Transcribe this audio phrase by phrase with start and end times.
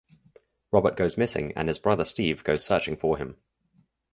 [0.71, 3.37] Robert goes missing and his brother Steve goes searching for him.